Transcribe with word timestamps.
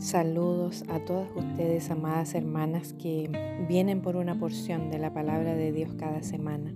Saludos 0.00 0.82
a 0.88 1.00
todas 1.00 1.28
ustedes, 1.36 1.90
amadas 1.90 2.34
hermanas, 2.34 2.94
que 2.94 3.30
vienen 3.68 4.00
por 4.00 4.16
una 4.16 4.38
porción 4.38 4.90
de 4.90 4.98
la 4.98 5.12
palabra 5.12 5.54
de 5.54 5.72
Dios 5.72 5.90
cada 5.98 6.22
semana. 6.22 6.72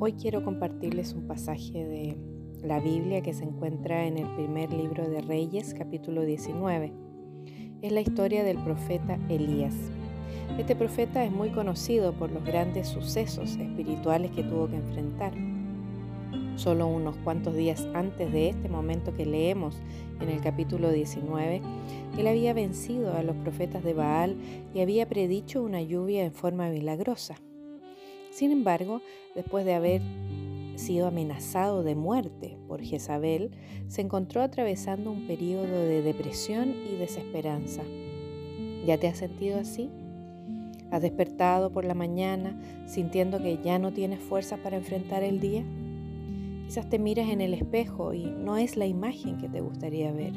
Hoy 0.00 0.14
quiero 0.14 0.42
compartirles 0.42 1.12
un 1.12 1.28
pasaje 1.28 1.86
de 1.86 2.16
la 2.66 2.80
Biblia 2.80 3.22
que 3.22 3.34
se 3.34 3.44
encuentra 3.44 4.04
en 4.04 4.18
el 4.18 4.26
primer 4.34 4.72
libro 4.72 5.08
de 5.08 5.20
Reyes, 5.20 5.72
capítulo 5.72 6.22
19. 6.22 6.92
Es 7.82 7.92
la 7.92 8.00
historia 8.00 8.42
del 8.42 8.58
profeta 8.58 9.16
Elías. 9.28 9.76
Este 10.58 10.74
profeta 10.74 11.24
es 11.24 11.30
muy 11.30 11.50
conocido 11.50 12.14
por 12.14 12.32
los 12.32 12.44
grandes 12.44 12.88
sucesos 12.88 13.56
espirituales 13.58 14.32
que 14.32 14.42
tuvo 14.42 14.68
que 14.68 14.76
enfrentar 14.76 15.32
solo 16.60 16.86
unos 16.86 17.16
cuantos 17.24 17.56
días 17.56 17.88
antes 17.94 18.30
de 18.32 18.50
este 18.50 18.68
momento 18.68 19.14
que 19.14 19.24
leemos 19.24 19.80
en 20.20 20.28
el 20.28 20.42
capítulo 20.42 20.90
19, 20.90 21.62
él 22.18 22.26
había 22.26 22.52
vencido 22.52 23.14
a 23.14 23.22
los 23.22 23.34
profetas 23.36 23.82
de 23.82 23.94
Baal 23.94 24.36
y 24.74 24.80
había 24.80 25.08
predicho 25.08 25.62
una 25.62 25.80
lluvia 25.80 26.22
en 26.22 26.32
forma 26.32 26.68
milagrosa. 26.68 27.36
Sin 28.30 28.52
embargo, 28.52 29.00
después 29.34 29.64
de 29.64 29.72
haber 29.72 30.02
sido 30.76 31.06
amenazado 31.06 31.82
de 31.82 31.94
muerte 31.94 32.58
por 32.68 32.82
Jezabel, 32.82 33.52
se 33.88 34.02
encontró 34.02 34.42
atravesando 34.42 35.10
un 35.10 35.26
periodo 35.26 35.80
de 35.80 36.02
depresión 36.02 36.74
y 36.92 36.96
desesperanza. 36.96 37.82
¿Ya 38.86 38.98
te 38.98 39.08
has 39.08 39.16
sentido 39.16 39.58
así? 39.58 39.88
¿Has 40.90 41.00
despertado 41.00 41.70
por 41.70 41.86
la 41.86 41.94
mañana 41.94 42.54
sintiendo 42.86 43.42
que 43.42 43.58
ya 43.64 43.78
no 43.78 43.92
tienes 43.92 44.20
fuerza 44.20 44.58
para 44.58 44.76
enfrentar 44.76 45.22
el 45.22 45.40
día? 45.40 45.64
Quizás 46.70 46.88
te 46.88 47.00
miras 47.00 47.28
en 47.30 47.40
el 47.40 47.52
espejo 47.52 48.14
y 48.14 48.26
no 48.26 48.56
es 48.56 48.76
la 48.76 48.86
imagen 48.86 49.38
que 49.38 49.48
te 49.48 49.60
gustaría 49.60 50.12
ver. 50.12 50.32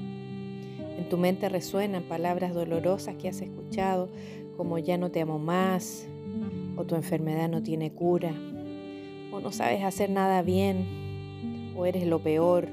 En 0.97 1.07
tu 1.07 1.15
mente 1.15 1.47
resuenan 1.47 2.01
palabras 2.01 2.55
dolorosas 2.55 3.17
que 3.17 3.29
has 3.29 3.39
escuchado, 3.39 4.09
como 4.57 4.79
ya 4.79 4.97
no 4.97 5.11
te 5.11 5.21
amo 5.21 5.37
más, 5.37 6.07
o 6.75 6.85
tu 6.85 6.95
enfermedad 6.95 7.49
no 7.49 7.61
tiene 7.61 7.91
cura, 7.91 8.33
o 9.31 9.41
no 9.41 9.51
sabes 9.51 9.83
hacer 9.83 10.09
nada 10.09 10.41
bien, 10.41 11.73
o 11.77 11.85
eres 11.85 12.07
lo 12.07 12.17
peor, 12.17 12.67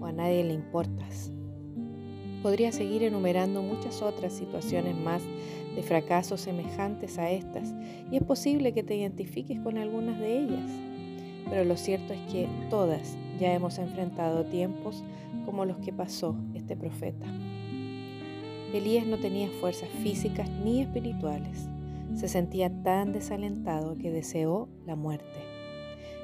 o 0.00 0.06
a 0.06 0.12
nadie 0.12 0.42
le 0.42 0.54
importas. 0.54 1.30
Podría 2.42 2.72
seguir 2.72 3.02
enumerando 3.02 3.60
muchas 3.60 4.00
otras 4.00 4.32
situaciones 4.32 4.96
más 4.96 5.20
de 5.76 5.82
fracasos 5.82 6.40
semejantes 6.40 7.18
a 7.18 7.30
estas, 7.30 7.74
y 8.10 8.16
es 8.16 8.22
posible 8.22 8.72
que 8.72 8.82
te 8.82 8.96
identifiques 8.96 9.60
con 9.60 9.76
algunas 9.76 10.18
de 10.18 10.38
ellas 10.38 10.89
pero 11.50 11.64
lo 11.64 11.76
cierto 11.76 12.14
es 12.14 12.20
que 12.32 12.48
todas 12.70 13.16
ya 13.38 13.52
hemos 13.52 13.78
enfrentado 13.78 14.44
tiempos 14.44 15.02
como 15.44 15.64
los 15.64 15.78
que 15.78 15.92
pasó 15.92 16.36
este 16.54 16.76
profeta. 16.76 17.26
Elías 18.72 19.04
no 19.04 19.18
tenía 19.18 19.48
fuerzas 19.60 19.88
físicas 20.02 20.48
ni 20.64 20.80
espirituales. 20.80 21.66
Se 22.14 22.28
sentía 22.28 22.70
tan 22.84 23.12
desalentado 23.12 23.98
que 23.98 24.12
deseó 24.12 24.68
la 24.86 24.94
muerte. 24.94 25.26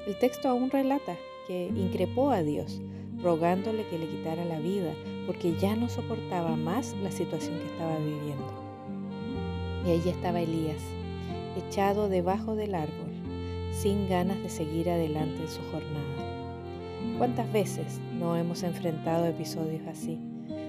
El 0.07 0.17
texto 0.19 0.49
aún 0.49 0.71
relata 0.71 1.17
que 1.49 1.73
increpó 1.75 2.31
a 2.31 2.43
Dios, 2.43 2.81
rogándole 3.21 3.85
que 3.89 3.99
le 3.99 4.07
quitara 4.07 4.45
la 4.45 4.61
vida, 4.61 4.93
porque 5.27 5.57
ya 5.59 5.75
no 5.75 5.89
soportaba 5.89 6.55
más 6.55 6.95
la 7.03 7.11
situación 7.11 7.59
que 7.59 7.67
estaba 7.67 7.99
viviendo. 7.99 8.53
Y 9.85 9.91
allí 9.91 10.09
estaba 10.11 10.41
Elías, 10.41 10.83
echado 11.57 12.09
debajo 12.09 12.55
del 12.55 12.77
árbol 12.77 13.16
sin 13.81 14.09
ganas 14.09 14.43
de 14.43 14.49
seguir 14.49 14.89
adelante 14.89 15.43
en 15.43 15.49
su 15.49 15.61
jornada. 15.71 17.19
¿Cuántas 17.19 17.53
veces 17.53 18.01
no 18.19 18.37
hemos 18.37 18.63
enfrentado 18.63 19.27
episodios 19.27 19.87
así? 19.87 20.19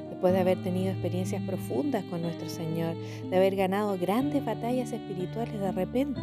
Después 0.10 0.34
de 0.34 0.40
haber 0.40 0.62
tenido 0.62 0.92
experiencias 0.92 1.42
profundas 1.44 2.04
con 2.06 2.22
nuestro 2.22 2.50
Señor, 2.50 2.96
de 3.30 3.38
haber 3.38 3.56
ganado 3.56 3.98
grandes 3.98 4.44
batallas 4.44 4.92
espirituales, 4.92 5.60
de 5.60 5.72
repente 5.72 6.22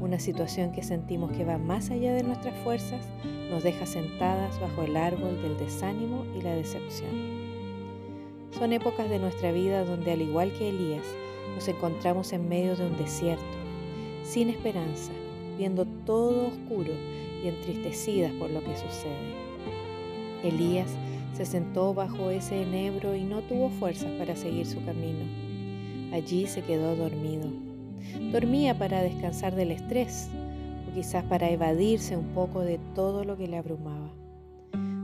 una 0.00 0.18
situación 0.18 0.72
que 0.72 0.82
sentimos 0.82 1.32
que 1.32 1.44
va 1.44 1.58
más 1.58 1.90
allá 1.90 2.14
de 2.14 2.22
nuestras 2.22 2.54
fuerzas 2.62 3.04
nos 3.50 3.64
deja 3.64 3.86
sentadas 3.86 4.60
bajo 4.60 4.82
el 4.82 4.96
árbol 4.96 5.42
del 5.42 5.58
desánimo 5.58 6.24
y 6.38 6.42
la 6.42 6.54
decepción. 6.54 7.10
Son 8.56 8.72
épocas 8.72 9.08
de 9.08 9.18
nuestra 9.18 9.52
vida 9.52 9.84
donde, 9.84 10.12
al 10.12 10.22
igual 10.22 10.52
que 10.52 10.68
Elías, 10.68 11.06
nos 11.54 11.66
encontramos 11.66 12.32
en 12.32 12.48
medio 12.48 12.76
de 12.76 12.86
un 12.86 12.96
desierto, 12.96 13.42
sin 14.22 14.48
esperanza, 14.48 15.12
viendo 15.60 15.84
todo 16.06 16.46
oscuro 16.46 16.90
y 17.44 17.48
entristecidas 17.48 18.32
por 18.32 18.48
lo 18.48 18.60
que 18.60 18.74
sucede. 18.78 19.34
Elías 20.42 20.88
se 21.34 21.44
sentó 21.44 21.92
bajo 21.92 22.30
ese 22.30 22.62
enebro 22.62 23.14
y 23.14 23.24
no 23.24 23.42
tuvo 23.42 23.68
fuerzas 23.68 24.10
para 24.12 24.34
seguir 24.36 24.64
su 24.64 24.82
camino. 24.86 25.18
Allí 26.12 26.46
se 26.46 26.62
quedó 26.62 26.96
dormido. 26.96 27.50
Dormía 28.32 28.78
para 28.78 29.02
descansar 29.02 29.54
del 29.54 29.72
estrés 29.72 30.30
o 30.88 30.94
quizás 30.94 31.24
para 31.24 31.50
evadirse 31.50 32.16
un 32.16 32.28
poco 32.28 32.62
de 32.62 32.80
todo 32.94 33.24
lo 33.24 33.36
que 33.36 33.46
le 33.46 33.58
abrumaba. 33.58 34.14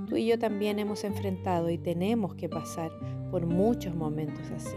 Tú 0.08 0.16
y 0.16 0.24
yo 0.24 0.38
también 0.38 0.78
hemos 0.78 1.04
enfrentado 1.04 1.68
y 1.68 1.76
tenemos 1.76 2.34
que 2.34 2.48
pasar 2.48 2.90
por 3.30 3.44
muchos 3.44 3.94
momentos 3.94 4.50
así. 4.56 4.76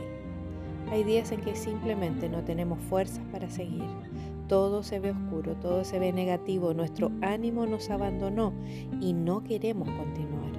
Hay 0.92 1.06
días 1.06 1.32
en 1.32 1.40
que 1.40 1.56
simplemente 1.56 2.28
no 2.28 2.44
tenemos 2.44 2.80
fuerzas 2.90 3.24
para 3.32 3.50
seguir, 3.50 3.86
todo 4.50 4.82
se 4.82 5.00
ve 5.00 5.12
oscuro, 5.12 5.54
todo 5.62 5.86
se 5.86 6.00
ve 6.00 6.12
negativo, 6.12 6.74
nuestro 6.74 7.12
ánimo 7.22 7.68
nos 7.68 7.90
abandonó 7.92 8.52
y 9.00 9.14
no 9.14 9.44
queremos 9.44 9.88
continuar. 9.88 10.50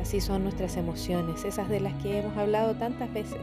Así 0.00 0.20
son 0.20 0.42
nuestras 0.42 0.76
emociones, 0.76 1.44
esas 1.46 1.70
de 1.70 1.80
las 1.80 1.94
que 2.02 2.18
hemos 2.18 2.36
hablado 2.36 2.74
tantas 2.74 3.12
veces. 3.14 3.40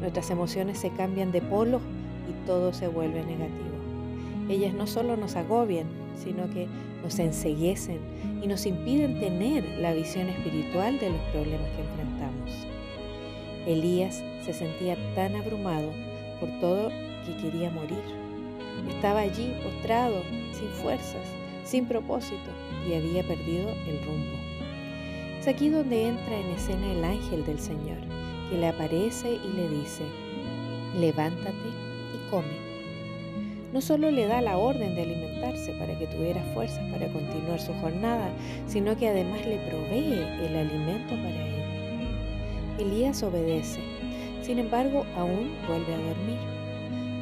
Nuestras 0.00 0.30
emociones 0.30 0.78
se 0.78 0.90
cambian 0.90 1.32
de 1.32 1.42
polo 1.42 1.80
y 2.28 2.46
todo 2.46 2.72
se 2.72 2.86
vuelve 2.86 3.24
negativo. 3.24 3.74
Ellas 4.48 4.72
no 4.74 4.86
solo 4.86 5.16
nos 5.16 5.34
agobian, 5.34 5.86
sino 6.14 6.48
que 6.50 6.68
nos 7.02 7.18
enseguecen 7.18 7.98
y 8.40 8.46
nos 8.46 8.64
impiden 8.64 9.18
tener 9.18 9.64
la 9.80 9.92
visión 9.92 10.28
espiritual 10.28 11.00
de 11.00 11.10
los 11.10 11.20
problemas 11.32 11.68
que 11.70 11.82
enfrentamos. 11.82 12.50
Elías 13.66 14.22
se 14.44 14.52
sentía 14.52 14.96
tan 15.16 15.34
abrumado 15.34 15.90
por 16.38 16.48
todo 16.60 16.90
que 17.26 17.36
quería 17.42 17.70
morir. 17.70 18.19
Estaba 18.88 19.20
allí 19.20 19.52
postrado, 19.62 20.22
sin 20.52 20.68
fuerzas, 20.82 21.26
sin 21.64 21.86
propósito 21.86 22.50
y 22.88 22.94
había 22.94 23.22
perdido 23.22 23.70
el 23.86 24.02
rumbo. 24.04 24.38
Es 25.40 25.48
aquí 25.48 25.68
donde 25.68 26.08
entra 26.08 26.38
en 26.38 26.46
escena 26.50 26.92
el 26.92 27.04
ángel 27.04 27.44
del 27.46 27.58
Señor, 27.58 27.98
que 28.50 28.58
le 28.58 28.68
aparece 28.68 29.38
y 29.42 29.56
le 29.56 29.68
dice, 29.68 30.02
levántate 30.98 31.68
y 32.14 32.30
come. 32.30 32.70
No 33.72 33.80
solo 33.80 34.10
le 34.10 34.26
da 34.26 34.40
la 34.40 34.58
orden 34.58 34.94
de 34.94 35.02
alimentarse 35.02 35.72
para 35.74 35.96
que 35.98 36.08
tuviera 36.08 36.42
fuerzas 36.54 36.84
para 36.90 37.06
continuar 37.12 37.60
su 37.60 37.72
jornada, 37.74 38.28
sino 38.66 38.96
que 38.96 39.08
además 39.08 39.46
le 39.46 39.58
provee 39.68 40.26
el 40.44 40.56
alimento 40.56 41.14
para 41.14 41.46
ella. 41.46 41.60
Elías 42.78 43.22
obedece, 43.22 43.80
sin 44.42 44.58
embargo 44.58 45.06
aún 45.16 45.52
vuelve 45.68 45.94
a 45.94 45.98
dormir 45.98 46.59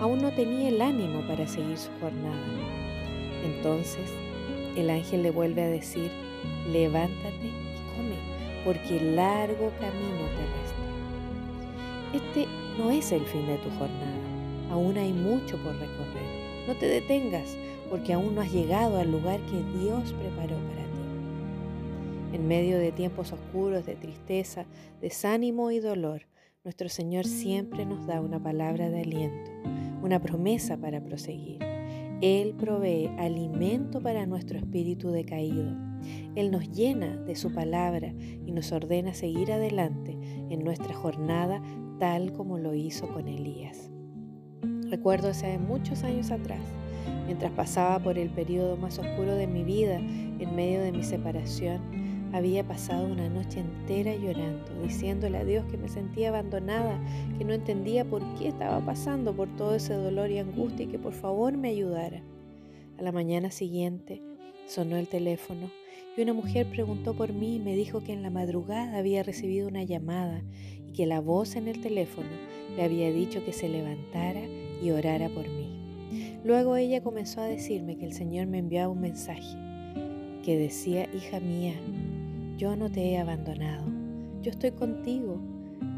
aún 0.00 0.22
no 0.22 0.30
tenía 0.32 0.68
el 0.68 0.80
ánimo 0.80 1.26
para 1.26 1.46
seguir 1.46 1.76
su 1.76 1.90
jornada. 2.00 2.36
Entonces 3.44 4.10
el 4.76 4.90
ángel 4.90 5.22
le 5.22 5.30
vuelve 5.30 5.62
a 5.62 5.68
decir, 5.68 6.10
levántate 6.70 7.46
y 7.46 7.96
come, 7.96 8.16
porque 8.64 9.00
largo 9.00 9.72
camino 9.80 10.26
te 10.36 10.44
resta. 10.60 12.26
Este 12.26 12.46
no 12.78 12.90
es 12.90 13.10
el 13.12 13.24
fin 13.26 13.46
de 13.46 13.56
tu 13.58 13.70
jornada, 13.70 14.70
aún 14.70 14.96
hay 14.96 15.12
mucho 15.12 15.56
por 15.58 15.72
recorrer. 15.72 16.66
No 16.68 16.74
te 16.76 16.86
detengas, 16.86 17.56
porque 17.90 18.12
aún 18.12 18.34
no 18.34 18.42
has 18.42 18.52
llegado 18.52 18.98
al 18.98 19.10
lugar 19.10 19.40
que 19.40 19.78
Dios 19.78 20.12
preparó 20.12 20.56
para 20.56 20.82
ti. 20.84 22.34
En 22.34 22.46
medio 22.46 22.78
de 22.78 22.92
tiempos 22.92 23.32
oscuros, 23.32 23.86
de 23.86 23.96
tristeza, 23.96 24.66
desánimo 25.00 25.70
y 25.70 25.80
dolor, 25.80 26.26
nuestro 26.62 26.88
Señor 26.90 27.24
siempre 27.24 27.86
nos 27.86 28.06
da 28.06 28.20
una 28.20 28.38
palabra 28.38 28.90
de 28.90 29.00
aliento 29.00 29.77
una 30.02 30.20
promesa 30.20 30.76
para 30.76 31.02
proseguir. 31.02 31.58
Él 32.20 32.54
provee 32.54 33.10
alimento 33.18 34.00
para 34.00 34.26
nuestro 34.26 34.58
espíritu 34.58 35.10
decaído. 35.10 35.76
Él 36.34 36.50
nos 36.50 36.70
llena 36.70 37.16
de 37.16 37.36
su 37.36 37.52
palabra 37.52 38.12
y 38.44 38.52
nos 38.52 38.72
ordena 38.72 39.14
seguir 39.14 39.52
adelante 39.52 40.18
en 40.50 40.64
nuestra 40.64 40.94
jornada 40.94 41.62
tal 41.98 42.32
como 42.32 42.58
lo 42.58 42.74
hizo 42.74 43.08
con 43.08 43.28
Elías. 43.28 43.90
Recuerdo 44.90 45.28
hace 45.28 45.58
muchos 45.58 46.02
años 46.02 46.30
atrás, 46.30 46.62
mientras 47.26 47.52
pasaba 47.52 47.98
por 47.98 48.18
el 48.18 48.30
periodo 48.30 48.76
más 48.76 48.98
oscuro 48.98 49.34
de 49.34 49.46
mi 49.46 49.62
vida 49.62 49.96
en 49.96 50.56
medio 50.56 50.80
de 50.80 50.92
mi 50.92 51.02
separación, 51.02 52.07
había 52.32 52.66
pasado 52.66 53.06
una 53.06 53.28
noche 53.28 53.60
entera 53.60 54.14
llorando, 54.14 54.82
diciéndole 54.82 55.38
a 55.38 55.44
Dios 55.44 55.64
que 55.66 55.78
me 55.78 55.88
sentía 55.88 56.28
abandonada, 56.28 57.00
que 57.38 57.44
no 57.44 57.54
entendía 57.54 58.04
por 58.04 58.22
qué 58.34 58.48
estaba 58.48 58.84
pasando 58.84 59.34
por 59.34 59.48
todo 59.56 59.74
ese 59.74 59.94
dolor 59.94 60.30
y 60.30 60.38
angustia 60.38 60.84
y 60.84 60.88
que 60.88 60.98
por 60.98 61.14
favor 61.14 61.56
me 61.56 61.70
ayudara. 61.70 62.22
A 62.98 63.02
la 63.02 63.12
mañana 63.12 63.50
siguiente 63.50 64.20
sonó 64.66 64.96
el 64.96 65.08
teléfono 65.08 65.70
y 66.16 66.22
una 66.22 66.34
mujer 66.34 66.66
preguntó 66.68 67.14
por 67.14 67.32
mí 67.32 67.56
y 67.56 67.60
me 67.60 67.76
dijo 67.76 68.02
que 68.02 68.12
en 68.12 68.22
la 68.22 68.30
madrugada 68.30 68.98
había 68.98 69.22
recibido 69.22 69.68
una 69.68 69.84
llamada 69.84 70.42
y 70.86 70.92
que 70.92 71.06
la 71.06 71.20
voz 71.20 71.56
en 71.56 71.68
el 71.68 71.80
teléfono 71.80 72.28
le 72.76 72.82
había 72.82 73.10
dicho 73.12 73.44
que 73.44 73.52
se 73.52 73.68
levantara 73.68 74.42
y 74.82 74.90
orara 74.90 75.28
por 75.28 75.48
mí. 75.48 76.38
Luego 76.44 76.76
ella 76.76 77.02
comenzó 77.02 77.40
a 77.40 77.46
decirme 77.46 77.96
que 77.96 78.04
el 78.04 78.12
Señor 78.12 78.46
me 78.46 78.58
enviaba 78.58 78.92
un 78.92 79.00
mensaje 79.00 79.56
que 80.44 80.56
decía, 80.56 81.08
hija 81.14 81.40
mía, 81.40 81.74
yo 82.58 82.74
no 82.74 82.90
te 82.90 83.12
he 83.12 83.18
abandonado, 83.18 83.86
yo 84.42 84.50
estoy 84.50 84.72
contigo, 84.72 85.38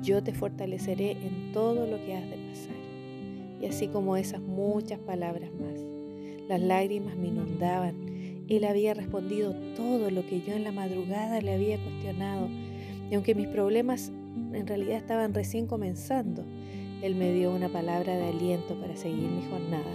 yo 0.03 0.23
te 0.23 0.35
fortaleceré 0.35 1.13
en 1.13 1.53
todo 1.53 1.87
lo 1.87 1.97
que 2.05 2.15
has 2.15 2.29
de 2.29 2.37
pasar. 2.37 2.77
Y 3.63 3.67
así 3.67 3.89
como 3.89 4.15
esas 4.19 4.43
muchas 4.43 4.99
palabras 4.99 5.51
más, 5.55 5.81
las 6.49 6.61
lágrimas 6.61 7.17
me 7.17 7.29
inundaban. 7.29 8.45
Él 8.49 8.65
había 8.65 8.93
respondido 8.93 9.55
todo 9.75 10.11
lo 10.11 10.27
que 10.27 10.43
yo 10.43 10.53
en 10.53 10.65
la 10.65 10.73
madrugada 10.73 11.41
le 11.41 11.55
había 11.55 11.79
cuestionado. 11.83 12.49
Y 13.11 13.15
aunque 13.15 13.35
mis 13.35 13.49
problemas 13.49 14.13
en 14.53 14.67
realidad 14.67 14.99
estaban 14.99 15.33
recién 15.33 15.67
comenzando, 15.67 16.45
Él 17.01 17.15
me 17.15 17.33
dio 17.33 17.55
una 17.55 17.71
palabra 17.71 18.15
de 18.15 18.29
aliento 18.29 18.79
para 18.79 18.97
seguir 18.97 19.31
mi 19.31 19.49
jornada, 19.49 19.95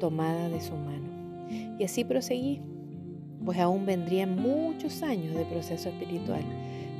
tomada 0.00 0.48
de 0.48 0.62
su 0.62 0.74
mano. 0.76 1.76
Y 1.78 1.84
así 1.84 2.04
proseguí, 2.04 2.60
pues 3.44 3.58
aún 3.58 3.86
vendrían 3.86 4.36
muchos 4.36 5.02
años 5.02 5.34
de 5.34 5.44
proceso 5.44 5.88
espiritual, 5.88 6.42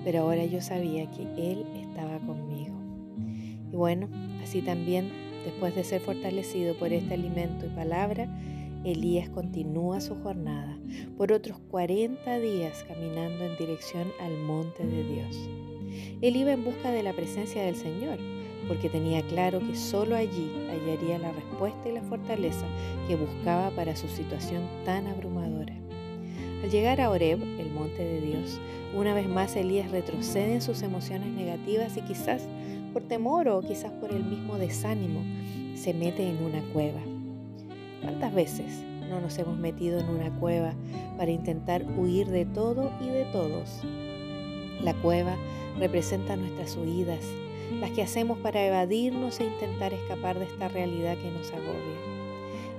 pero 0.04 0.20
ahora 0.20 0.44
yo 0.44 0.60
sabía 0.60 1.10
que 1.10 1.22
Él 1.36 1.64
estaba 1.80 2.18
conmigo. 2.20 2.74
Y 3.72 3.76
bueno, 3.76 4.08
así 4.42 4.62
también, 4.62 5.10
después 5.44 5.74
de 5.74 5.84
ser 5.84 6.00
fortalecido 6.00 6.74
por 6.74 6.92
este 6.92 7.14
alimento 7.14 7.66
y 7.66 7.70
palabra, 7.70 8.28
Elías 8.84 9.28
continúa 9.28 10.00
su 10.00 10.14
jornada 10.16 10.78
por 11.18 11.32
otros 11.32 11.58
40 11.70 12.38
días 12.38 12.84
caminando 12.88 13.44
en 13.44 13.56
dirección 13.58 14.08
al 14.20 14.36
monte 14.38 14.86
de 14.86 15.04
Dios. 15.04 15.36
Él 16.22 16.36
iba 16.36 16.52
en 16.52 16.64
busca 16.64 16.90
de 16.90 17.02
la 17.02 17.12
presencia 17.12 17.62
del 17.62 17.76
Señor, 17.76 18.18
porque 18.68 18.88
tenía 18.88 19.22
claro 19.22 19.58
que 19.60 19.74
sólo 19.74 20.16
allí 20.16 20.50
hallaría 20.68 21.18
la 21.18 21.32
respuesta 21.32 21.88
y 21.88 21.92
la 21.92 22.02
fortaleza 22.02 22.64
que 23.08 23.16
buscaba 23.16 23.70
para 23.70 23.96
su 23.96 24.08
situación 24.08 24.62
tan 24.84 25.06
abrumadora. 25.08 25.49
Al 26.70 26.76
llegar 26.76 27.00
a 27.00 27.10
Oreb, 27.10 27.42
el 27.58 27.72
monte 27.72 28.04
de 28.04 28.20
Dios, 28.20 28.60
una 28.94 29.12
vez 29.12 29.28
más 29.28 29.56
Elías 29.56 29.90
retrocede 29.90 30.52
en 30.52 30.62
sus 30.62 30.82
emociones 30.82 31.26
negativas 31.32 31.96
y 31.96 32.00
quizás 32.02 32.46
por 32.92 33.02
temor 33.02 33.48
o 33.48 33.60
quizás 33.60 33.90
por 33.90 34.12
el 34.12 34.22
mismo 34.22 34.56
desánimo 34.56 35.20
se 35.74 35.92
mete 35.92 36.30
en 36.30 36.36
una 36.44 36.62
cueva. 36.72 37.00
¿Cuántas 38.02 38.32
veces 38.32 38.84
no 39.08 39.20
nos 39.20 39.36
hemos 39.38 39.58
metido 39.58 39.98
en 39.98 40.10
una 40.10 40.30
cueva 40.38 40.72
para 41.18 41.32
intentar 41.32 41.84
huir 41.98 42.28
de 42.28 42.44
todo 42.44 42.92
y 43.00 43.08
de 43.08 43.24
todos? 43.32 43.82
La 44.80 44.94
cueva 44.94 45.34
representa 45.76 46.36
nuestras 46.36 46.76
huidas, 46.76 47.24
las 47.80 47.90
que 47.90 48.02
hacemos 48.02 48.38
para 48.38 48.64
evadirnos 48.64 49.40
e 49.40 49.44
intentar 49.46 49.92
escapar 49.92 50.38
de 50.38 50.44
esta 50.44 50.68
realidad 50.68 51.16
que 51.16 51.32
nos 51.32 51.50
agobia. 51.50 52.20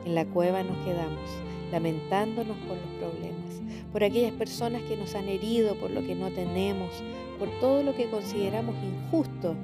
En 0.06 0.16
la 0.16 0.24
cueva 0.24 0.64
nos 0.64 0.78
quedamos, 0.86 1.30
lamentándonos 1.74 2.56
por 2.68 2.78
los 2.78 2.88
problemas, 3.00 3.62
por 3.92 4.04
aquellas 4.04 4.34
personas 4.34 4.82
que 4.84 4.98
nos 4.98 5.16
han 5.16 5.28
herido, 5.28 5.76
por 5.76 5.92
lo 5.92 6.06
que 6.06 6.16
no 6.16 6.30
tenemos, 6.30 6.90
por 7.38 7.50
todo 7.60 7.84
lo 7.84 7.96
que 7.96 8.10
consideramos 8.10 8.76
injusto, 8.84 9.56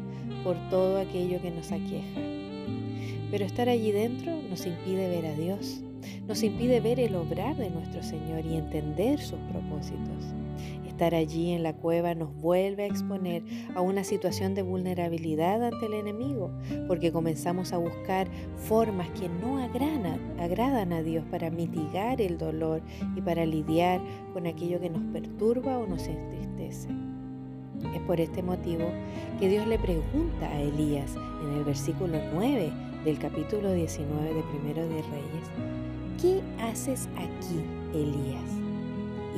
por 0.44 0.58
todo 0.70 1.00
aquello 1.00 1.42
que 1.42 1.52
nos 1.52 1.72
aqueja. 1.72 2.22
Pero 3.32 3.46
estar 3.46 3.70
allí 3.70 3.92
dentro 3.92 4.34
nos 4.50 4.66
impide 4.66 5.10
ver 5.10 5.26
a 5.26 5.34
Dios, 5.34 5.82
nos 6.28 6.44
impide 6.44 6.80
ver 6.80 7.00
el 7.00 7.16
obrar 7.16 7.56
de 7.58 7.70
nuestro 7.70 8.04
Señor 8.04 8.46
y 8.46 8.56
entender 8.56 9.20
sus 9.20 9.40
propósitos. 9.52 10.26
Estar 10.98 11.14
allí 11.14 11.52
en 11.52 11.62
la 11.62 11.74
cueva 11.74 12.16
nos 12.16 12.34
vuelve 12.42 12.82
a 12.82 12.88
exponer 12.88 13.44
a 13.76 13.82
una 13.82 14.04
situación 14.04 14.56
de 14.56 14.64
vulnerabilidad 14.64 15.64
ante 15.64 15.86
el 15.86 15.94
enemigo, 15.94 16.50
porque 16.88 17.12
comenzamos 17.12 17.72
a 17.72 17.78
buscar 17.78 18.28
formas 18.68 19.08
que 19.12 19.30
no 19.30 19.60
agradan, 19.60 20.92
a 20.92 21.04
Dios 21.04 21.24
para 21.30 21.52
mitigar 21.52 22.20
el 22.20 22.40
dolor 22.40 22.82
y 23.16 23.22
para 23.22 23.46
lidiar 23.46 24.02
con 24.34 24.48
aquello 24.48 24.82
que 24.82 24.90
nos 24.90 25.04
perturba 25.14 25.78
o 25.78 25.86
nos 25.86 26.08
entristece. 26.08 26.90
Es 27.94 28.02
por 28.08 28.20
este 28.20 28.42
motivo 28.42 28.90
que 29.40 29.50
Dios 29.50 29.68
le 29.68 29.78
pregunta 29.78 30.50
a 30.50 30.60
Elías 30.60 31.16
en 31.44 31.60
el 31.60 31.64
versículo 31.64 32.18
9 32.34 32.72
del 33.06 33.20
capítulo 33.20 33.72
19 33.72 34.34
de 34.34 34.42
Primero 34.42 34.82
de 34.82 35.04
Reyes, 35.04 35.52
¿qué 36.20 36.42
haces 36.60 37.08
aquí, 37.20 37.62
Elías? 37.94 38.67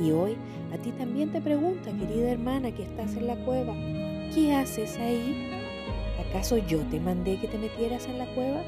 Y 0.00 0.12
hoy 0.12 0.36
a 0.72 0.78
ti 0.78 0.92
también 0.92 1.30
te 1.30 1.40
pregunta, 1.40 1.90
querida 1.92 2.30
hermana 2.30 2.70
que 2.72 2.84
estás 2.84 3.16
en 3.16 3.26
la 3.26 3.36
cueva, 3.44 3.74
¿qué 4.34 4.54
haces 4.54 4.98
ahí? 4.98 5.48
¿Acaso 6.28 6.58
yo 6.58 6.78
te 6.90 7.00
mandé 7.00 7.36
que 7.38 7.48
te 7.48 7.58
metieras 7.58 8.06
en 8.06 8.18
la 8.18 8.26
cueva? 8.26 8.62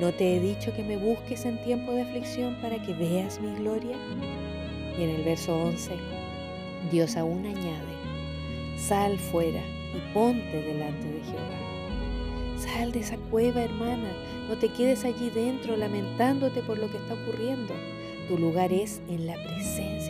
¿No 0.00 0.12
te 0.12 0.36
he 0.36 0.40
dicho 0.40 0.74
que 0.74 0.82
me 0.82 0.96
busques 0.96 1.44
en 1.44 1.62
tiempo 1.64 1.92
de 1.92 2.02
aflicción 2.02 2.56
para 2.60 2.80
que 2.82 2.92
veas 2.94 3.40
mi 3.40 3.54
gloria? 3.56 3.96
Y 4.98 5.02
en 5.02 5.10
el 5.10 5.22
verso 5.22 5.56
11, 5.56 5.92
Dios 6.90 7.16
aún 7.16 7.46
añade, 7.46 7.94
sal 8.76 9.18
fuera 9.18 9.62
y 9.94 10.12
ponte 10.12 10.62
delante 10.62 11.08
de 11.08 11.20
Jehová. 11.22 11.64
Sal 12.58 12.92
de 12.92 13.00
esa 13.00 13.16
cueva, 13.30 13.62
hermana. 13.62 14.12
No 14.48 14.56
te 14.56 14.68
quedes 14.68 15.04
allí 15.04 15.30
dentro 15.30 15.76
lamentándote 15.76 16.60
por 16.62 16.78
lo 16.78 16.90
que 16.90 16.98
está 16.98 17.14
ocurriendo. 17.14 17.74
Tu 18.28 18.38
lugar 18.38 18.72
es 18.72 19.00
en 19.08 19.26
la 19.26 19.34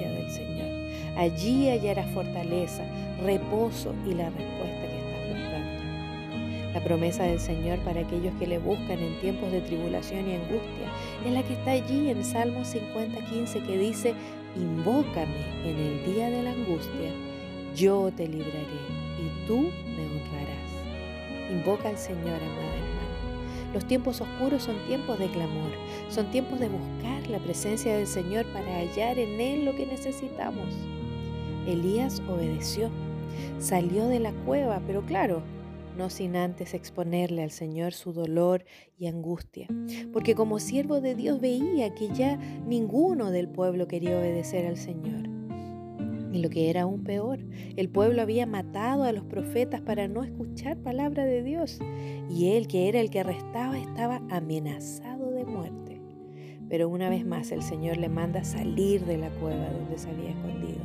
del 0.02 0.30
Señor. 0.30 0.68
Allí 1.16 1.68
hallarás 1.68 2.10
fortaleza, 2.10 2.84
reposo 3.22 3.94
y 4.06 4.14
la 4.14 4.30
respuesta 4.30 4.80
que 4.80 4.98
estás 4.98 5.28
buscando. 5.28 6.74
La 6.74 6.80
promesa 6.82 7.24
del 7.24 7.38
Señor 7.38 7.78
para 7.80 8.00
aquellos 8.00 8.34
que 8.34 8.48
le 8.48 8.58
buscan 8.58 8.98
en 8.98 9.20
tiempos 9.20 9.52
de 9.52 9.60
tribulación 9.60 10.28
y 10.28 10.34
angustia 10.34 10.90
es 11.24 11.32
la 11.32 11.42
que 11.44 11.52
está 11.52 11.70
allí 11.70 12.10
en 12.10 12.24
Salmo 12.24 12.64
50:15 12.64 13.64
que 13.64 13.78
dice, 13.78 14.14
invócame 14.56 15.44
en 15.64 15.76
el 15.76 16.04
día 16.12 16.30
de 16.30 16.42
la 16.42 16.50
angustia, 16.50 17.10
yo 17.76 18.10
te 18.16 18.26
libraré 18.26 18.80
y 19.20 19.46
tú 19.46 19.58
me 19.60 20.04
honrarás. 20.04 21.50
Invoca 21.50 21.88
al 21.88 21.98
Señor, 21.98 22.40
amada. 22.42 22.93
Los 23.74 23.84
tiempos 23.86 24.20
oscuros 24.20 24.62
son 24.62 24.76
tiempos 24.86 25.18
de 25.18 25.26
clamor, 25.26 25.72
son 26.08 26.30
tiempos 26.30 26.60
de 26.60 26.68
buscar 26.68 27.28
la 27.28 27.40
presencia 27.40 27.96
del 27.96 28.06
Señor 28.06 28.46
para 28.52 28.78
hallar 28.78 29.18
en 29.18 29.40
Él 29.40 29.64
lo 29.64 29.74
que 29.74 29.84
necesitamos. 29.84 30.68
Elías 31.66 32.22
obedeció, 32.28 32.88
salió 33.58 34.06
de 34.06 34.20
la 34.20 34.32
cueva, 34.46 34.80
pero 34.86 35.04
claro, 35.04 35.42
no 35.98 36.08
sin 36.08 36.36
antes 36.36 36.72
exponerle 36.72 37.42
al 37.42 37.50
Señor 37.50 37.94
su 37.94 38.12
dolor 38.12 38.64
y 38.96 39.08
angustia, 39.08 39.66
porque 40.12 40.36
como 40.36 40.60
siervo 40.60 41.00
de 41.00 41.16
Dios 41.16 41.40
veía 41.40 41.96
que 41.96 42.10
ya 42.10 42.36
ninguno 42.36 43.32
del 43.32 43.48
pueblo 43.48 43.88
quería 43.88 44.16
obedecer 44.16 44.66
al 44.66 44.76
Señor. 44.76 45.33
Y 46.34 46.42
lo 46.42 46.50
que 46.50 46.68
era 46.68 46.82
aún 46.82 47.04
peor, 47.04 47.38
el 47.76 47.88
pueblo 47.88 48.20
había 48.20 48.44
matado 48.44 49.04
a 49.04 49.12
los 49.12 49.22
profetas 49.22 49.80
para 49.80 50.08
no 50.08 50.24
escuchar 50.24 50.76
palabra 50.76 51.24
de 51.24 51.44
Dios, 51.44 51.78
y 52.28 52.48
él, 52.56 52.66
que 52.66 52.88
era 52.88 52.98
el 52.98 53.08
que 53.08 53.20
arrestaba, 53.20 53.78
estaba 53.78 54.20
amenazado 54.28 55.30
de 55.30 55.44
muerte. 55.44 56.00
Pero 56.68 56.88
una 56.88 57.08
vez 57.08 57.24
más 57.24 57.52
el 57.52 57.62
Señor 57.62 57.98
le 57.98 58.08
manda 58.08 58.42
salir 58.42 59.04
de 59.04 59.16
la 59.16 59.30
cueva 59.30 59.70
donde 59.70 59.96
se 59.96 60.10
había 60.10 60.30
escondido. 60.30 60.80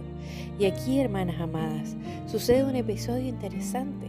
Y 0.59 0.65
aquí, 0.65 0.99
hermanas 0.99 1.41
amadas, 1.41 1.97
sucede 2.27 2.63
un 2.63 2.75
episodio 2.75 3.27
interesante. 3.27 4.05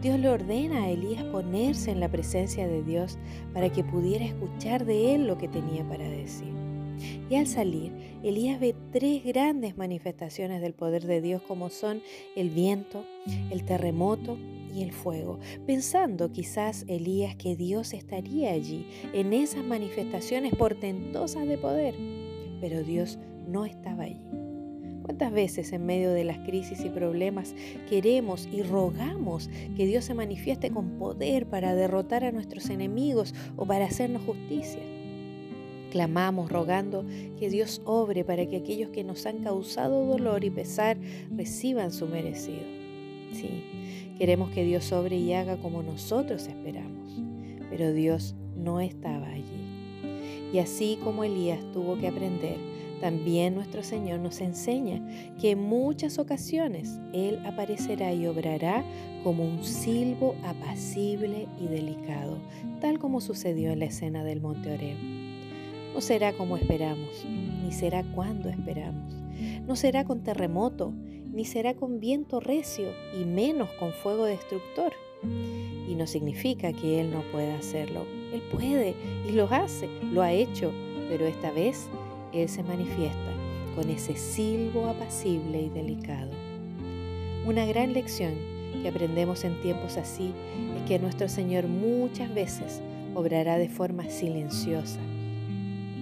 Dios 0.00 0.18
le 0.18 0.30
ordena 0.30 0.84
a 0.84 0.90
Elías 0.90 1.24
ponerse 1.24 1.90
en 1.90 2.00
la 2.00 2.08
presencia 2.08 2.66
de 2.66 2.82
Dios 2.82 3.18
para 3.52 3.70
que 3.70 3.84
pudiera 3.84 4.24
escuchar 4.24 4.86
de 4.86 5.16
él 5.16 5.26
lo 5.26 5.36
que 5.36 5.48
tenía 5.48 5.86
para 5.86 6.08
decir. 6.08 6.61
Y 7.28 7.36
al 7.36 7.46
salir, 7.46 7.92
Elías 8.22 8.60
ve 8.60 8.74
tres 8.92 9.24
grandes 9.24 9.76
manifestaciones 9.76 10.60
del 10.60 10.74
poder 10.74 11.06
de 11.06 11.20
Dios 11.20 11.42
como 11.42 11.70
son 11.70 12.02
el 12.36 12.50
viento, 12.50 13.04
el 13.50 13.64
terremoto 13.64 14.38
y 14.74 14.82
el 14.82 14.92
fuego, 14.92 15.38
pensando 15.66 16.32
quizás 16.32 16.84
Elías 16.88 17.36
que 17.36 17.56
Dios 17.56 17.92
estaría 17.92 18.52
allí 18.52 18.86
en 19.12 19.32
esas 19.32 19.64
manifestaciones 19.64 20.54
portentosas 20.54 21.46
de 21.46 21.58
poder, 21.58 21.94
pero 22.60 22.82
Dios 22.82 23.18
no 23.46 23.64
estaba 23.66 24.04
allí. 24.04 24.20
¿Cuántas 25.02 25.32
veces 25.32 25.72
en 25.72 25.84
medio 25.84 26.12
de 26.12 26.24
las 26.24 26.38
crisis 26.38 26.84
y 26.84 26.88
problemas 26.88 27.54
queremos 27.88 28.48
y 28.52 28.62
rogamos 28.62 29.50
que 29.76 29.86
Dios 29.86 30.04
se 30.04 30.14
manifieste 30.14 30.70
con 30.70 30.90
poder 30.98 31.46
para 31.46 31.74
derrotar 31.74 32.24
a 32.24 32.32
nuestros 32.32 32.70
enemigos 32.70 33.34
o 33.56 33.66
para 33.66 33.86
hacernos 33.86 34.22
justicia? 34.22 35.01
Clamamos 35.92 36.50
rogando 36.50 37.04
que 37.38 37.50
Dios 37.50 37.82
obre 37.84 38.24
para 38.24 38.46
que 38.46 38.56
aquellos 38.56 38.88
que 38.88 39.04
nos 39.04 39.26
han 39.26 39.40
causado 39.40 40.06
dolor 40.06 40.42
y 40.42 40.48
pesar 40.48 40.96
reciban 41.36 41.92
su 41.92 42.06
merecido. 42.06 42.62
Sí, 43.34 43.62
queremos 44.16 44.48
que 44.52 44.64
Dios 44.64 44.90
obre 44.90 45.16
y 45.16 45.34
haga 45.34 45.58
como 45.58 45.82
nosotros 45.82 46.46
esperamos, 46.46 47.20
pero 47.68 47.92
Dios 47.92 48.34
no 48.56 48.80
estaba 48.80 49.26
allí. 49.26 50.50
Y 50.50 50.60
así 50.60 50.98
como 51.04 51.24
Elías 51.24 51.60
tuvo 51.74 51.98
que 51.98 52.08
aprender 52.08 52.56
También 53.02 53.54
nuestro 53.54 53.82
Señor 53.82 54.20
nos 54.20 54.40
enseña 54.40 55.04
que 55.40 55.50
en 55.50 55.60
muchas 55.60 56.18
ocasiones 56.18 57.00
Él 57.12 57.38
aparecerá 57.44 58.14
y 58.14 58.26
obrará 58.26 58.82
como 59.24 59.44
un 59.44 59.62
silbo 59.62 60.36
apacible 60.42 61.48
y 61.60 61.66
delicado, 61.66 62.38
tal 62.80 62.98
como 62.98 63.20
sucedió 63.20 63.72
en 63.72 63.80
la 63.80 63.86
escena 63.86 64.24
del 64.24 64.40
Monte 64.40 64.72
Oreo. 64.72 65.21
No 65.94 66.00
será 66.00 66.32
como 66.32 66.56
esperamos, 66.56 67.24
ni 67.62 67.72
será 67.72 68.02
cuando 68.14 68.48
esperamos. 68.48 69.14
No 69.66 69.76
será 69.76 70.04
con 70.04 70.22
terremoto, 70.22 70.92
ni 71.32 71.44
será 71.44 71.74
con 71.74 72.00
viento 72.00 72.40
recio, 72.40 72.88
y 73.18 73.24
menos 73.24 73.70
con 73.78 73.92
fuego 73.92 74.24
destructor. 74.24 74.92
Y 75.88 75.94
no 75.94 76.06
significa 76.06 76.72
que 76.72 77.00
Él 77.00 77.10
no 77.10 77.22
pueda 77.30 77.56
hacerlo. 77.56 78.06
Él 78.32 78.42
puede 78.50 78.94
y 79.28 79.32
lo 79.32 79.44
hace, 79.44 79.88
lo 80.12 80.22
ha 80.22 80.32
hecho, 80.32 80.72
pero 81.08 81.26
esta 81.26 81.50
vez 81.50 81.88
Él 82.32 82.48
se 82.48 82.62
manifiesta 82.62 83.32
con 83.74 83.88
ese 83.90 84.16
silbo 84.16 84.86
apacible 84.86 85.62
y 85.62 85.68
delicado. 85.68 86.30
Una 87.46 87.66
gran 87.66 87.92
lección 87.92 88.34
que 88.82 88.88
aprendemos 88.88 89.44
en 89.44 89.60
tiempos 89.60 89.96
así 89.96 90.32
es 90.76 90.88
que 90.88 90.98
nuestro 90.98 91.28
Señor 91.28 91.66
muchas 91.66 92.32
veces 92.32 92.80
obrará 93.14 93.58
de 93.58 93.68
forma 93.68 94.08
silenciosa, 94.08 95.00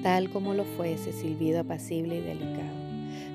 tal 0.03 0.31
como 0.31 0.55
lo 0.55 0.65
fue 0.65 0.93
ese 0.93 1.13
silbido 1.13 1.61
apacible 1.61 2.19
y 2.19 2.21
delicado 2.21 2.81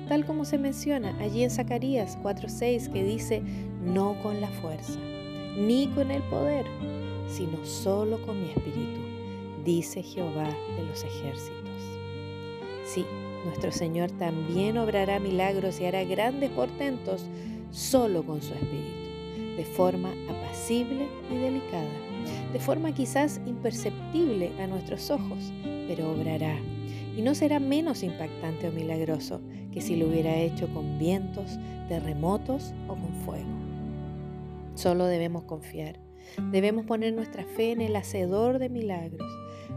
tal 0.08 0.24
como 0.24 0.44
se 0.44 0.58
menciona 0.58 1.16
allí 1.20 1.42
en 1.42 1.50
Zacarías 1.50 2.18
4:6 2.22 2.92
que 2.92 3.04
dice, 3.04 3.42
no 3.84 4.16
con 4.22 4.40
la 4.40 4.48
fuerza, 4.48 4.98
ni 5.56 5.88
con 5.88 6.10
el 6.10 6.22
poder, 6.24 6.66
sino 7.28 7.64
solo 7.64 8.20
con 8.22 8.40
mi 8.40 8.50
espíritu, 8.50 9.00
dice 9.64 10.02
Jehová 10.02 10.48
de 10.76 10.84
los 10.84 11.02
ejércitos. 11.02 11.64
Sí, 12.84 13.04
nuestro 13.44 13.72
Señor 13.72 14.10
también 14.12 14.78
obrará 14.78 15.18
milagros 15.18 15.80
y 15.80 15.86
hará 15.86 16.04
grandes 16.04 16.50
portentos 16.50 17.24
solo 17.72 18.22
con 18.22 18.42
su 18.42 18.54
espíritu, 18.54 19.56
de 19.56 19.64
forma 19.64 20.12
apacible 20.28 21.08
y 21.32 21.36
delicada, 21.36 21.90
de 22.56 22.62
forma 22.62 22.90
quizás 22.94 23.38
imperceptible 23.44 24.50
a 24.58 24.66
nuestros 24.66 25.10
ojos, 25.10 25.52
pero 25.86 26.10
obrará 26.10 26.56
y 27.14 27.20
no 27.20 27.34
será 27.34 27.60
menos 27.60 28.02
impactante 28.02 28.66
o 28.66 28.72
milagroso 28.72 29.42
que 29.70 29.82
si 29.82 29.94
lo 29.94 30.06
hubiera 30.06 30.34
hecho 30.36 30.66
con 30.72 30.98
vientos, 30.98 31.58
terremotos 31.90 32.72
o 32.88 32.94
con 32.94 33.12
fuego. 33.26 33.50
Solo 34.74 35.04
debemos 35.04 35.42
confiar. 35.42 36.00
Debemos 36.50 36.86
poner 36.86 37.12
nuestra 37.12 37.44
fe 37.44 37.72
en 37.72 37.82
el 37.82 37.94
hacedor 37.94 38.58
de 38.58 38.70
milagros, 38.70 39.30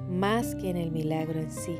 más 0.09 0.55
que 0.55 0.69
en 0.69 0.77
el 0.77 0.91
milagro 0.91 1.38
en 1.38 1.51
sí. 1.51 1.75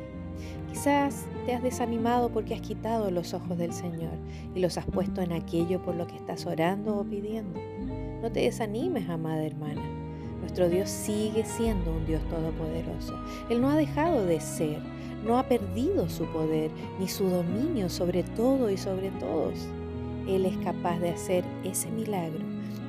Quizás 0.68 1.24
te 1.46 1.54
has 1.54 1.62
desanimado 1.62 2.30
porque 2.30 2.52
has 2.54 2.60
quitado 2.60 3.10
los 3.10 3.32
ojos 3.32 3.56
del 3.56 3.72
Señor 3.72 4.18
y 4.54 4.60
los 4.60 4.76
has 4.76 4.84
puesto 4.84 5.22
en 5.22 5.32
aquello 5.32 5.80
por 5.82 5.94
lo 5.94 6.06
que 6.06 6.16
estás 6.16 6.44
orando 6.44 6.98
o 6.98 7.04
pidiendo. 7.04 7.58
No 8.20 8.30
te 8.30 8.40
desanimes, 8.40 9.08
amada 9.08 9.46
hermana. 9.46 9.99
Nuestro 10.50 10.68
Dios 10.68 10.90
sigue 10.90 11.44
siendo 11.44 11.92
un 11.92 12.04
Dios 12.06 12.20
todopoderoso. 12.28 13.14
Él 13.48 13.60
no 13.60 13.70
ha 13.70 13.76
dejado 13.76 14.26
de 14.26 14.40
ser 14.40 14.80
no 15.24 15.38
ha 15.38 15.44
perdido 15.44 16.08
su 16.08 16.24
poder 16.24 16.72
ni 16.98 17.06
su 17.06 17.30
dominio 17.30 17.88
sobre 17.88 18.24
todo 18.24 18.68
y 18.68 18.76
sobre 18.76 19.12
todos. 19.12 19.54
Él 20.26 20.46
es 20.46 20.56
capaz 20.56 20.98
de 20.98 21.10
hacer 21.10 21.44
ese 21.62 21.88
milagro 21.92 22.40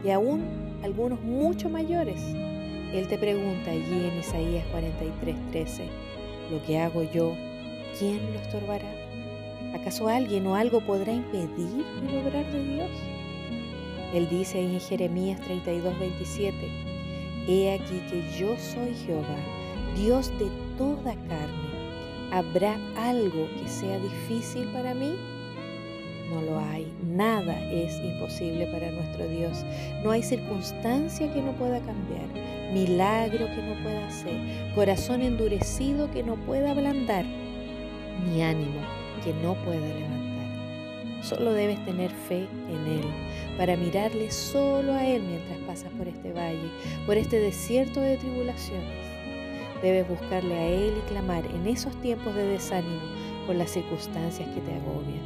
y 0.04 0.10
aún 0.10 0.42
algunos 0.82 1.22
mucho 1.22 1.70
mayores. 1.70 2.20
Él 2.94 3.08
te 3.08 3.20
pregunta 3.20 3.70
allí 3.70 4.08
en 4.08 4.18
Isaías 4.18 4.66
43:13, 4.72 5.84
lo 6.50 6.64
que 6.64 6.80
hago 6.80 7.04
yo, 7.04 7.36
¿quién 8.00 8.22
lo 8.34 8.40
estorbará? 8.40 8.92
¿Acaso 9.76 10.08
alguien 10.08 10.48
o 10.48 10.56
algo 10.56 10.82
podrá 10.82 11.14
impedir 11.14 11.86
el 12.10 12.26
obrar 12.26 12.52
de 12.52 12.64
Dios? 12.74 12.90
Él 14.16 14.28
dice 14.30 14.60
en 14.60 14.80
Jeremías 14.80 15.40
32:27, 15.42 16.91
He 17.48 17.74
aquí 17.74 18.02
que 18.10 18.22
yo 18.38 18.56
soy 18.58 18.94
Jehová, 19.06 19.38
Dios 19.96 20.32
de 20.40 20.50
toda 20.78 21.16
carne 21.28 21.72
¿Habrá 22.32 22.80
algo 22.96 23.50
que 23.60 23.68
sea 23.68 24.00
difícil 24.00 24.66
para 24.70 24.94
mí? 24.94 25.16
No 26.30 26.42
lo 26.42 26.60
hay. 26.60 26.90
Nada 27.06 27.60
es 27.70 28.00
imposible 28.02 28.68
para 28.68 28.90
nuestro 28.90 29.28
Dios. 29.28 29.66
No 30.02 30.12
hay 30.12 30.24
circunstancia 30.24 31.32
que 31.34 31.42
no 31.42 31.52
pueda 31.52 31.82
cambiar, 31.82 32.28
milagro 32.72 33.48
que 33.48 33.62
no 33.62 33.84
pueda 33.84 34.08
hacer, 34.08 34.34
corazón 34.74 35.22
endurecido 35.24 36.10
que 36.12 36.24
no 36.24 36.38
pueda 36.46 36.72
ablandar, 36.72 37.26
ni 38.30 38.42
ánimo 38.42 38.80
que 39.26 39.34
no 39.34 39.56
pueda 39.66 39.86
levantar. 39.86 41.24
Solo 41.24 41.52
debes 41.52 41.84
tener 41.84 42.12
fe 42.12 42.48
en 42.70 42.88
Él 42.88 43.06
para 43.62 43.78
mirarle 43.78 44.32
solo 44.32 44.92
a 44.92 45.06
Él 45.06 45.22
mientras 45.22 45.60
pasas 45.68 45.94
por 45.94 46.08
este 46.08 46.34
valle, 46.34 46.68
por 47.06 47.16
este 47.16 47.38
desierto 47.38 48.02
de 48.02 48.18
tribulaciones 48.18 48.90
Debes 49.84 50.10
buscarle 50.10 50.56
a 50.56 50.68
Él 50.68 50.96
y 50.98 51.08
clamar 51.08 51.46
en 51.46 51.68
esos 51.68 51.96
tiempos 52.02 52.34
de 52.34 52.44
desánimo 52.44 53.04
por 53.46 53.56
las 53.56 53.70
circunstancias 53.70 54.50
que 54.50 54.62
te 54.62 54.74
agobian. 54.74 55.22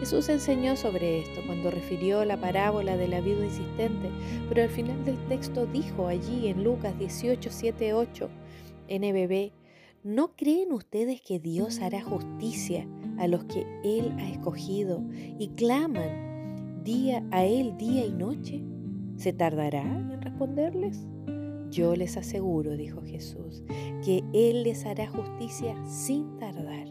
Jesús 0.00 0.28
enseñó 0.30 0.74
sobre 0.74 1.20
esto 1.20 1.42
cuando 1.46 1.70
refirió 1.70 2.24
la 2.24 2.40
parábola 2.40 2.96
de 2.96 3.06
la 3.06 3.20
viuda 3.20 3.44
insistente, 3.44 4.10
pero 4.48 4.64
al 4.64 4.70
final 4.70 5.04
del 5.04 5.16
texto 5.28 5.64
dijo 5.66 6.08
allí 6.08 6.48
en 6.48 6.64
Lucas 6.64 6.98
18, 6.98 7.50
7, 7.52 7.94
8, 7.94 8.30
NBB, 8.88 9.52
¿no 10.02 10.34
creen 10.34 10.72
ustedes 10.72 11.20
que 11.20 11.38
Dios 11.38 11.78
hará 11.78 12.02
justicia 12.02 12.84
a 13.16 13.28
los 13.28 13.44
que 13.44 13.64
Él 13.84 14.12
ha 14.18 14.28
escogido 14.28 15.04
y 15.38 15.50
claman 15.50 16.33
día 16.84 17.24
a 17.30 17.44
Él 17.46 17.76
día 17.78 18.04
y 18.04 18.12
noche? 18.12 18.62
¿Se 19.16 19.32
tardará 19.32 19.82
en 19.82 20.20
responderles? 20.20 21.06
Yo 21.70 21.96
les 21.96 22.16
aseguro, 22.18 22.76
dijo 22.76 23.00
Jesús, 23.02 23.64
que 24.04 24.22
Él 24.34 24.64
les 24.64 24.84
hará 24.84 25.08
justicia 25.08 25.74
sin 25.86 26.36
tardar. 26.36 26.86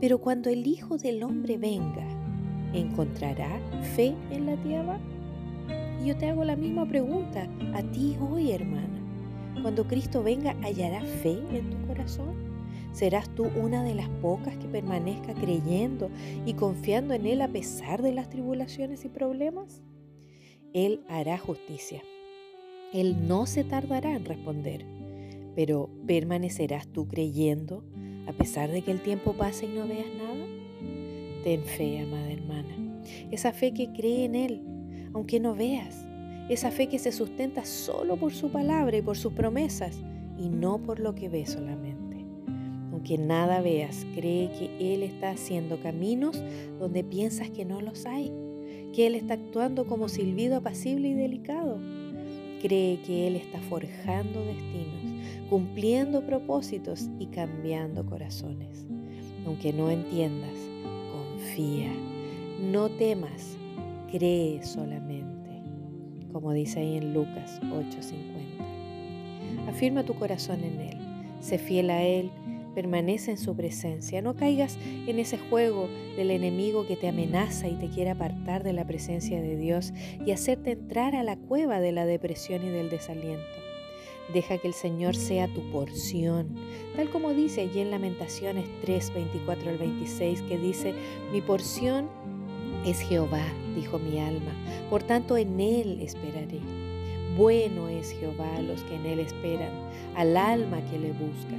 Pero 0.00 0.18
cuando 0.18 0.50
el 0.50 0.66
Hijo 0.66 0.98
del 0.98 1.22
Hombre 1.22 1.56
venga, 1.56 2.06
¿encontrará 2.74 3.58
fe 3.94 4.14
en 4.30 4.46
la 4.46 4.56
tierra? 4.62 5.00
Y 6.02 6.08
yo 6.08 6.16
te 6.16 6.28
hago 6.28 6.44
la 6.44 6.54
misma 6.54 6.86
pregunta 6.86 7.48
a 7.72 7.82
ti 7.82 8.16
hoy, 8.20 8.52
hermana. 8.52 9.00
Cuando 9.62 9.86
Cristo 9.88 10.22
venga, 10.22 10.54
¿hallará 10.62 11.00
fe 11.00 11.38
en 11.52 11.70
tu 11.70 11.86
corazón? 11.86 12.45
¿Serás 12.96 13.28
tú 13.34 13.46
una 13.56 13.84
de 13.84 13.94
las 13.94 14.08
pocas 14.08 14.56
que 14.56 14.66
permanezca 14.66 15.34
creyendo 15.34 16.10
y 16.44 16.54
confiando 16.54 17.14
en 17.14 17.26
Él 17.26 17.42
a 17.42 17.48
pesar 17.48 18.02
de 18.02 18.12
las 18.12 18.28
tribulaciones 18.28 19.04
y 19.04 19.08
problemas? 19.08 19.82
Él 20.72 21.04
hará 21.08 21.38
justicia 21.38 22.02
él 22.92 23.28
no 23.28 23.46
se 23.46 23.64
tardará 23.64 24.14
en 24.14 24.24
responder. 24.24 24.84
Pero 25.54 25.90
¿permanecerás 26.06 26.86
tú 26.88 27.08
creyendo 27.08 27.84
a 28.26 28.32
pesar 28.32 28.70
de 28.70 28.82
que 28.82 28.90
el 28.90 29.00
tiempo 29.00 29.34
pase 29.34 29.66
y 29.66 29.68
no 29.68 29.86
veas 29.86 30.06
nada? 30.16 30.46
Ten 31.44 31.62
fe, 31.62 32.00
amada 32.00 32.30
hermana. 32.30 33.02
Esa 33.30 33.52
fe 33.52 33.72
que 33.72 33.92
cree 33.92 34.24
en 34.24 34.34
Él, 34.34 34.62
aunque 35.14 35.40
no 35.40 35.54
veas. 35.54 36.06
Esa 36.48 36.70
fe 36.70 36.88
que 36.88 36.98
se 36.98 37.12
sustenta 37.12 37.64
solo 37.64 38.16
por 38.16 38.32
su 38.32 38.50
palabra 38.50 38.96
y 38.96 39.02
por 39.02 39.16
sus 39.16 39.32
promesas 39.32 39.98
y 40.38 40.48
no 40.48 40.78
por 40.78 41.00
lo 41.00 41.14
que 41.14 41.28
ves 41.28 41.50
solamente. 41.50 41.95
Aunque 43.06 43.22
nada 43.22 43.60
veas, 43.60 44.04
cree 44.16 44.50
que 44.58 44.92
Él 44.92 45.04
está 45.04 45.30
haciendo 45.30 45.80
caminos 45.80 46.42
donde 46.80 47.04
piensas 47.04 47.50
que 47.50 47.64
no 47.64 47.80
los 47.80 48.04
hay, 48.04 48.32
que 48.92 49.06
Él 49.06 49.14
está 49.14 49.34
actuando 49.34 49.86
como 49.86 50.08
silbido 50.08 50.56
apacible 50.56 51.06
y 51.10 51.14
delicado 51.14 51.78
Cree 52.60 52.98
que 53.06 53.28
Él 53.28 53.36
está 53.36 53.60
forjando 53.60 54.44
destinos, 54.44 55.22
cumpliendo 55.48 56.26
propósitos 56.26 57.08
y 57.20 57.26
cambiando 57.26 58.04
corazones. 58.04 58.84
Aunque 59.46 59.72
no 59.72 59.88
entiendas, 59.88 60.58
confía, 61.12 61.92
no 62.60 62.88
temas, 62.88 63.56
cree 64.10 64.64
solamente, 64.64 65.62
como 66.32 66.52
dice 66.52 66.80
ahí 66.80 66.96
en 66.96 67.14
Lucas 67.14 67.60
8:50. 67.70 69.68
Afirma 69.68 70.02
tu 70.02 70.14
corazón 70.14 70.64
en 70.64 70.80
Él, 70.80 70.98
sé 71.38 71.58
fiel 71.58 71.90
a 71.90 72.02
Él 72.02 72.32
Permanece 72.76 73.30
en 73.30 73.38
su 73.38 73.56
presencia. 73.56 74.20
No 74.20 74.36
caigas 74.36 74.76
en 75.06 75.18
ese 75.18 75.38
juego 75.38 75.88
del 76.14 76.30
enemigo 76.30 76.86
que 76.86 76.94
te 76.94 77.08
amenaza 77.08 77.68
y 77.68 77.74
te 77.76 77.88
quiere 77.88 78.10
apartar 78.10 78.62
de 78.64 78.74
la 78.74 78.86
presencia 78.86 79.40
de 79.40 79.56
Dios 79.56 79.94
y 80.26 80.32
hacerte 80.32 80.72
entrar 80.72 81.16
a 81.16 81.22
la 81.22 81.36
cueva 81.36 81.80
de 81.80 81.92
la 81.92 82.04
depresión 82.04 82.62
y 82.66 82.68
del 82.68 82.90
desaliento. 82.90 83.42
Deja 84.34 84.58
que 84.58 84.68
el 84.68 84.74
Señor 84.74 85.16
sea 85.16 85.48
tu 85.48 85.62
porción, 85.72 86.54
tal 86.96 87.08
como 87.08 87.32
dice 87.32 87.62
allí 87.62 87.80
en 87.80 87.90
Lamentaciones 87.90 88.66
3, 88.82 89.14
24 89.14 89.70
al 89.70 89.78
26, 89.78 90.42
que 90.42 90.58
dice, 90.58 90.92
mi 91.32 91.40
porción 91.40 92.10
es 92.84 93.00
Jehová, 93.00 93.46
dijo 93.74 93.98
mi 93.98 94.18
alma, 94.18 94.52
por 94.90 95.02
tanto 95.02 95.38
en 95.38 95.58
Él 95.60 96.02
esperaré. 96.02 96.60
Bueno 97.38 97.88
es 97.88 98.12
Jehová 98.12 98.56
a 98.56 98.62
los 98.62 98.82
que 98.82 98.96
en 98.96 99.06
Él 99.06 99.20
esperan, 99.20 99.72
al 100.14 100.36
alma 100.36 100.82
que 100.90 100.98
le 100.98 101.12
busca. 101.12 101.56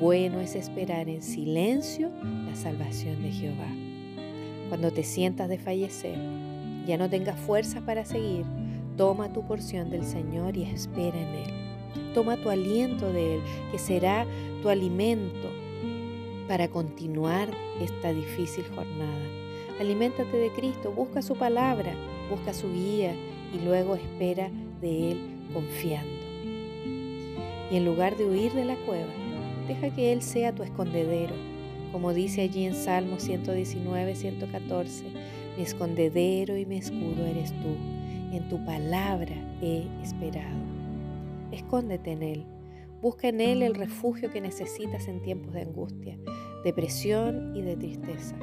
Bueno 0.00 0.40
es 0.40 0.56
esperar 0.56 1.08
en 1.08 1.22
silencio 1.22 2.10
la 2.46 2.56
salvación 2.56 3.22
de 3.22 3.30
Jehová. 3.30 3.68
Cuando 4.68 4.90
te 4.90 5.04
sientas 5.04 5.48
de 5.48 5.56
fallecer, 5.56 6.18
ya 6.84 6.98
no 6.98 7.08
tengas 7.08 7.38
fuerzas 7.38 7.80
para 7.82 8.04
seguir, 8.04 8.44
toma 8.96 9.32
tu 9.32 9.46
porción 9.46 9.90
del 9.90 10.04
Señor 10.04 10.56
y 10.56 10.64
espera 10.64 11.16
en 11.16 11.28
Él. 11.28 12.12
Toma 12.12 12.36
tu 12.36 12.50
aliento 12.50 13.12
de 13.12 13.36
Él, 13.36 13.40
que 13.70 13.78
será 13.78 14.26
tu 14.62 14.68
alimento 14.68 15.48
para 16.48 16.66
continuar 16.66 17.48
esta 17.80 18.12
difícil 18.12 18.64
jornada. 18.74 19.26
Aliméntate 19.78 20.36
de 20.36 20.50
Cristo, 20.50 20.90
busca 20.90 21.22
su 21.22 21.36
palabra, 21.36 21.94
busca 22.28 22.52
su 22.52 22.68
guía 22.72 23.14
y 23.54 23.64
luego 23.64 23.94
espera 23.94 24.50
de 24.80 25.12
Él 25.12 25.20
confiando. 25.52 26.10
Y 27.70 27.76
en 27.76 27.84
lugar 27.84 28.16
de 28.16 28.24
huir 28.24 28.52
de 28.52 28.64
la 28.64 28.76
cueva, 28.76 29.23
deja 29.68 29.90
que 29.90 30.12
Él 30.12 30.22
sea 30.22 30.54
tu 30.54 30.62
escondedero. 30.62 31.34
Como 31.92 32.12
dice 32.12 32.42
allí 32.42 32.64
en 32.64 32.74
Salmo 32.74 33.18
119, 33.18 34.14
114, 34.14 35.04
mi 35.56 35.62
escondedero 35.62 36.56
y 36.56 36.66
mi 36.66 36.78
escudo 36.78 37.24
eres 37.26 37.52
tú. 37.52 37.76
En 38.32 38.48
tu 38.48 38.64
palabra 38.64 39.34
he 39.62 39.84
esperado. 40.02 40.58
Escóndete 41.52 42.12
en 42.12 42.22
Él. 42.22 42.46
Busca 43.00 43.28
en 43.28 43.40
Él 43.40 43.62
el 43.62 43.74
refugio 43.74 44.30
que 44.30 44.40
necesitas 44.40 45.08
en 45.08 45.22
tiempos 45.22 45.52
de 45.52 45.62
angustia, 45.62 46.18
depresión 46.64 47.54
y 47.54 47.62
de 47.62 47.76
tristeza. 47.76 48.34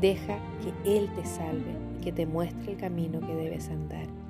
Deja 0.00 0.38
que 0.60 0.96
Él 0.96 1.08
te 1.14 1.24
salve 1.24 1.72
y 1.98 2.04
que 2.04 2.12
te 2.12 2.26
muestre 2.26 2.72
el 2.72 2.78
camino 2.78 3.20
que 3.20 3.34
debes 3.34 3.68
andar. 3.68 4.23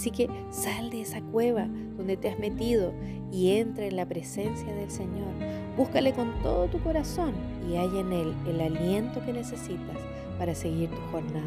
Así 0.00 0.12
que 0.12 0.30
sal 0.48 0.88
de 0.88 1.02
esa 1.02 1.20
cueva 1.20 1.68
donde 1.98 2.16
te 2.16 2.30
has 2.30 2.38
metido 2.38 2.94
y 3.30 3.50
entra 3.50 3.84
en 3.84 3.96
la 3.96 4.06
presencia 4.06 4.72
del 4.72 4.90
Señor. 4.90 5.28
Búscale 5.76 6.14
con 6.14 6.42
todo 6.42 6.68
tu 6.68 6.80
corazón 6.80 7.34
y 7.68 7.76
halla 7.76 8.00
en 8.00 8.10
Él 8.10 8.34
el 8.48 8.62
aliento 8.62 9.22
que 9.26 9.34
necesitas 9.34 9.98
para 10.38 10.54
seguir 10.54 10.88
tu 10.88 11.00
jornada. 11.12 11.44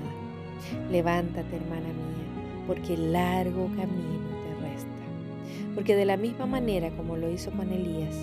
Levántate, 0.91 1.55
hermana 1.55 1.87
mía, 1.87 2.67
porque 2.67 2.95
largo 2.95 3.69
camino 3.75 4.29
te 4.43 4.69
resta. 4.69 5.73
Porque 5.73 5.95
de 5.95 6.05
la 6.05 6.17
misma 6.17 6.45
manera 6.45 6.91
como 6.91 7.17
lo 7.17 7.31
hizo 7.31 7.49
con 7.49 7.71
Elías, 7.71 8.15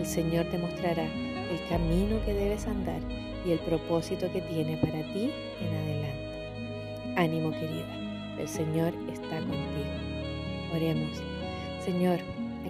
el 0.00 0.04
Señor 0.04 0.46
te 0.46 0.58
mostrará 0.58 1.04
el 1.04 1.68
camino 1.68 2.16
que 2.24 2.34
debes 2.34 2.66
andar 2.66 2.98
y 3.46 3.52
el 3.52 3.60
propósito 3.60 4.32
que 4.32 4.40
tiene 4.40 4.78
para 4.78 5.00
ti 5.12 5.30
en 5.60 5.76
adelante. 5.76 7.14
Ánimo 7.14 7.52
querida 7.52 8.05
el 8.38 8.48
Señor 8.48 8.92
está 9.12 9.38
contigo. 9.38 9.96
Oremos. 10.74 11.22
Señor, 11.84 12.18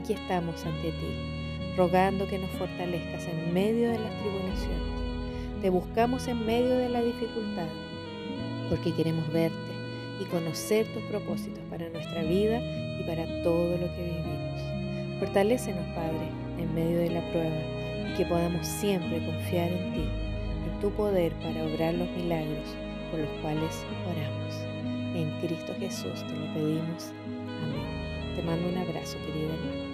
aquí 0.01 0.13
estamos 0.13 0.65
ante 0.65 0.91
ti, 0.91 1.75
rogando 1.77 2.27
que 2.29 2.39
nos 2.39 2.51
fortalezcas 2.51 3.27
en 3.27 3.53
medio 3.53 3.91
de 3.91 3.99
las 3.99 4.13
tribulaciones. 4.21 5.61
Te 5.63 5.71
buscamos 5.71 6.29
en 6.29 6.45
medio 6.47 6.77
de 6.77 6.89
la 6.89 7.03
dificultad, 7.03 7.67
porque 8.69 8.93
queremos 8.95 9.27
verte 9.33 9.57
y 10.21 10.25
conocer 10.27 10.87
tus 10.93 11.03
propósitos 11.05 11.63
para 11.71 11.89
nuestra 11.89 12.23
vida 12.23 12.61
y 13.01 13.03
para 13.07 13.25
todo 13.43 13.73
lo 13.73 13.87
que 13.97 14.03
vivimos. 14.03 15.19
Fortalécenos, 15.19 15.85
Padre, 15.95 16.29
en 16.59 16.75
medio 16.75 16.99
de 16.99 17.11
la 17.11 17.31
prueba 17.31 18.11
y 18.11 18.17
que 18.17 18.27
podamos 18.27 18.67
siempre 18.67 19.25
confiar 19.25 19.71
en 19.71 19.93
ti, 19.95 20.09
en 20.71 20.81
tu 20.81 20.91
poder 20.91 21.33
para 21.35 21.65
obrar 21.65 21.95
los 21.95 22.09
milagros 22.11 22.69
por 23.11 23.21
los 23.21 23.31
cuales 23.41 23.85
oramos. 24.05 24.66
En 25.17 25.31
Cristo 25.41 25.75
Jesús 25.81 26.27
te 26.27 26.37
lo 26.37 26.53
pedimos. 26.53 27.11
Amén. 27.63 28.37
Te 28.37 28.43
mando 28.43 28.69
un 28.69 28.77
abrazo, 28.77 29.17
querida 29.25 29.55
hermana. 29.55 29.86